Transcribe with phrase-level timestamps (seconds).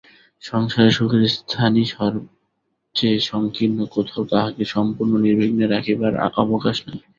[0.43, 6.99] সংসারে সুখের স্থানই সবচেয়ে সংকীর্ণ–কোথাও তাহাকে সম্পূর্ণ নির্বিঘ্নে রাখিবার অবকাশ নাই।